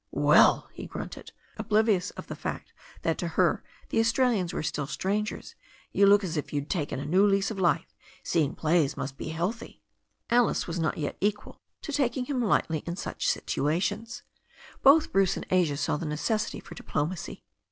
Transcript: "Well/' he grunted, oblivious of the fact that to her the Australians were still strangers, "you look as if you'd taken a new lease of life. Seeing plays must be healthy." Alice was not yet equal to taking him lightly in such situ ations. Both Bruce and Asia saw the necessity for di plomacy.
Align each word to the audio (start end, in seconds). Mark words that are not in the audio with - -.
"Well/' 0.11 0.65
he 0.73 0.87
grunted, 0.87 1.31
oblivious 1.57 2.09
of 2.17 2.25
the 2.25 2.35
fact 2.35 2.73
that 3.03 3.19
to 3.19 3.27
her 3.37 3.63
the 3.89 3.99
Australians 3.99 4.51
were 4.51 4.63
still 4.63 4.87
strangers, 4.87 5.53
"you 5.91 6.07
look 6.07 6.23
as 6.23 6.37
if 6.37 6.51
you'd 6.51 6.71
taken 6.71 6.99
a 6.99 7.05
new 7.05 7.23
lease 7.23 7.51
of 7.51 7.59
life. 7.59 7.95
Seeing 8.23 8.55
plays 8.55 8.97
must 8.97 9.15
be 9.15 9.27
healthy." 9.27 9.83
Alice 10.31 10.65
was 10.65 10.79
not 10.79 10.97
yet 10.97 11.17
equal 11.21 11.61
to 11.83 11.91
taking 11.91 12.25
him 12.25 12.41
lightly 12.41 12.79
in 12.87 12.95
such 12.95 13.27
situ 13.27 13.61
ations. 13.65 14.23
Both 14.81 15.11
Bruce 15.11 15.35
and 15.37 15.45
Asia 15.51 15.77
saw 15.77 15.97
the 15.97 16.07
necessity 16.07 16.59
for 16.59 16.73
di 16.73 16.83
plomacy. 16.83 17.43